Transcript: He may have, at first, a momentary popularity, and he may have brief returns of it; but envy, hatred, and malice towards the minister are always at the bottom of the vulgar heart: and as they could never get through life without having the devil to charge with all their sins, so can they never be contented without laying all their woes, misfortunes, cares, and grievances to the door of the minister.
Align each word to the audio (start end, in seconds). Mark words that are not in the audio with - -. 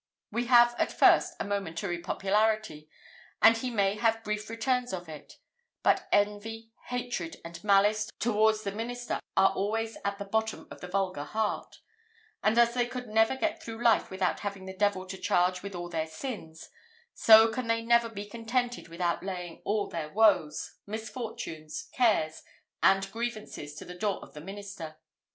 He 0.33 0.37
may 0.41 0.45
have, 0.47 0.73
at 0.79 0.91
first, 0.97 1.35
a 1.39 1.45
momentary 1.45 1.99
popularity, 1.99 2.89
and 3.39 3.55
he 3.55 3.69
may 3.69 3.97
have 3.97 4.23
brief 4.23 4.49
returns 4.49 4.93
of 4.93 5.07
it; 5.07 5.37
but 5.83 6.07
envy, 6.11 6.71
hatred, 6.87 7.37
and 7.45 7.63
malice 7.63 8.09
towards 8.17 8.63
the 8.63 8.71
minister 8.71 9.19
are 9.37 9.51
always 9.51 9.99
at 10.03 10.17
the 10.17 10.25
bottom 10.25 10.67
of 10.71 10.81
the 10.81 10.87
vulgar 10.87 11.23
heart: 11.25 11.81
and 12.41 12.57
as 12.57 12.73
they 12.73 12.87
could 12.87 13.09
never 13.09 13.35
get 13.35 13.61
through 13.61 13.83
life 13.83 14.09
without 14.09 14.39
having 14.39 14.65
the 14.65 14.75
devil 14.75 15.05
to 15.05 15.19
charge 15.19 15.61
with 15.61 15.75
all 15.75 15.87
their 15.87 16.07
sins, 16.07 16.69
so 17.13 17.47
can 17.51 17.67
they 17.67 17.83
never 17.83 18.09
be 18.09 18.25
contented 18.25 18.87
without 18.87 19.21
laying 19.21 19.61
all 19.65 19.87
their 19.87 20.09
woes, 20.11 20.77
misfortunes, 20.87 21.87
cares, 21.93 22.41
and 22.81 23.11
grievances 23.11 23.75
to 23.75 23.85
the 23.85 23.93
door 23.93 24.19
of 24.23 24.33
the 24.33 24.41
minister. 24.41 24.97